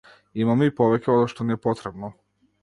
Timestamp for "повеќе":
0.79-1.11